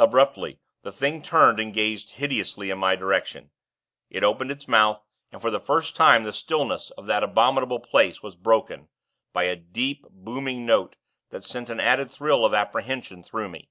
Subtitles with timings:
[0.00, 3.52] Abruptly, the Thing turned and gazed hideously in my direction.
[4.10, 8.24] It opened its mouth, and, for the first time, the stillness of that abominable place
[8.24, 8.88] was broken,
[9.32, 10.96] by a deep, booming note
[11.30, 13.70] that sent an added thrill of apprehension through me.